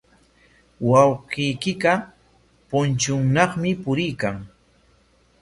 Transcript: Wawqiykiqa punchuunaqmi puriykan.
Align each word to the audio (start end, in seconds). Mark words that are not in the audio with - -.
Wawqiykiqa 0.89 1.93
punchuunaqmi 2.69 3.71
puriykan. 3.83 4.35